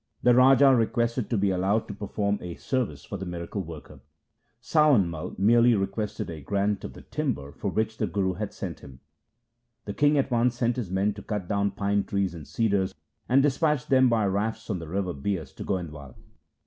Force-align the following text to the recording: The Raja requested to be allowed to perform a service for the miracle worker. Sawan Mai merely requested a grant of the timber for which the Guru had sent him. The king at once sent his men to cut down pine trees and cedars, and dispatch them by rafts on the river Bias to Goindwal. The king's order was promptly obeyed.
The 0.23 0.33
Raja 0.33 0.73
requested 0.75 1.29
to 1.29 1.37
be 1.37 1.51
allowed 1.51 1.87
to 1.87 1.93
perform 1.93 2.39
a 2.41 2.55
service 2.55 3.05
for 3.05 3.17
the 3.17 3.25
miracle 3.27 3.61
worker. 3.61 3.99
Sawan 4.59 5.05
Mai 5.07 5.35
merely 5.37 5.75
requested 5.75 6.27
a 6.31 6.41
grant 6.41 6.83
of 6.83 6.93
the 6.93 7.03
timber 7.03 7.51
for 7.51 7.69
which 7.69 7.97
the 7.99 8.07
Guru 8.07 8.33
had 8.33 8.51
sent 8.51 8.79
him. 8.79 8.99
The 9.85 9.93
king 9.93 10.17
at 10.17 10.31
once 10.31 10.55
sent 10.55 10.77
his 10.77 10.89
men 10.89 11.13
to 11.13 11.21
cut 11.21 11.47
down 11.47 11.69
pine 11.69 12.03
trees 12.03 12.33
and 12.33 12.47
cedars, 12.47 12.95
and 13.29 13.43
dispatch 13.43 13.85
them 13.85 14.09
by 14.09 14.25
rafts 14.25 14.71
on 14.71 14.79
the 14.79 14.87
river 14.87 15.13
Bias 15.13 15.53
to 15.53 15.63
Goindwal. 15.63 15.67
The 15.67 15.67
king's 15.67 15.69
order 15.69 15.89
was 15.91 15.91
promptly 15.99 16.09
obeyed. 16.09 16.29